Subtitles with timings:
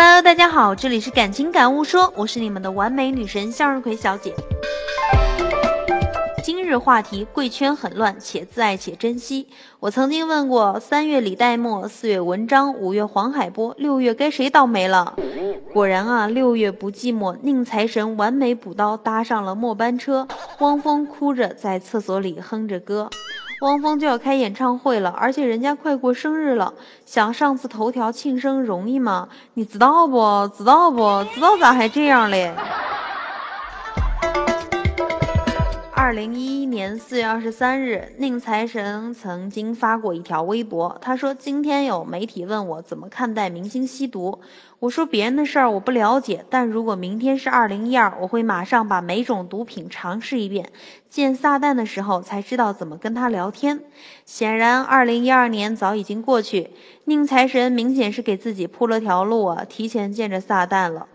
[0.00, 4.32] Hello，大家好，这里是感情感悟说，我是你们的完美女神向日葵小姐。
[6.44, 9.48] 今日话题：贵圈很乱，且自爱且珍惜。
[9.80, 15.16] 我曾经问过，三月李代沫，四月文章，五月黄海波，六月该谁倒霉了？
[15.72, 20.28] 果然啊，六月不寂寞，宁财神完美补刀，搭上了末班车。
[20.60, 23.10] 汪峰哭着在厕所里哼着歌。
[23.60, 26.74] 汪峰就要开演唱会了，而且人家快过生日了，
[27.04, 29.28] 想上次头条庆生容易吗？
[29.54, 32.54] 你知道不知道不知道咋还这样嘞？
[36.08, 44.40] 二零一一年四月二十三日，宁财神曾经发过一条微博，他说：“今天有媒体问我怎么看待明星吸毒。”
[44.80, 50.70] 我说别人的事儿我不了解，但如果明天是二零一二，我会马上把每种毒品尝试一遍。
[51.10, 53.80] 见撒旦的时候才知道怎么跟他聊天。
[54.24, 56.70] 显然，二零一二年早已经过去，
[57.06, 61.08] 宁财神明显是给自己铺了条路啊，提前见着撒旦了。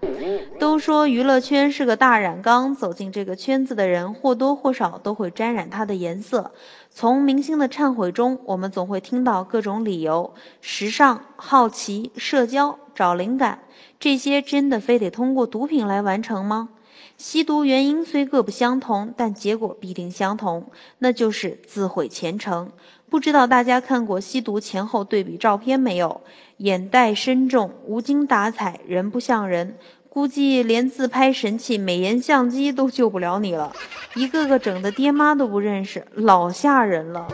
[0.60, 6.52] 都说娱乐圈是个大染缸，走进这个圈子的人或多或少都会沾染它的颜色。
[6.90, 12.80] 从明星的忏悔中，我们总会听到各种理由：时尚、好奇、社交。
[12.96, 13.64] 找灵感，
[14.00, 16.70] 这些真的非得通过毒品来完成吗？
[17.18, 20.68] 吸毒原因虽各不相同，但结果必定相同，
[21.00, 22.72] 那就是自毁前程。
[23.10, 26.22] 不知道大家看过吸毒前后对比照片没有？
[26.58, 29.76] 眼袋深重，无精打采，人不像人。
[30.14, 33.74] 估计连自拍神器美颜相机都救不了你了，
[34.14, 37.28] 一个个整的爹妈都不认识，老吓人了。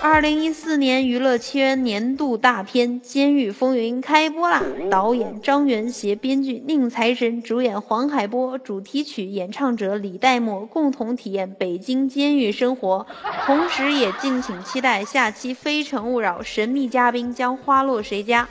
[0.00, 4.62] 二零一四年娱乐圈年度大片《监狱风云》开播啦！
[4.88, 13.04] 导演张元协，编剧宁财神，主演黄海波，主题曲演唱者李代沫，共同体验北京监狱生活。
[13.44, 18.48] 同时，也敬请期待下期《非诚勿扰》，神秘嘉宾将花落谁家？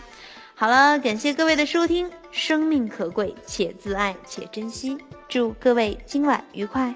[0.56, 2.10] 好了，感谢各位的收听。
[2.32, 4.98] 生命可贵，且自爱且珍惜。
[5.28, 6.94] 祝各位今晚愉快。